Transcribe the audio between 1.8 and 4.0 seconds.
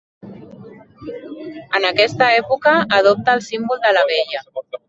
aquesta època adopta el símbol de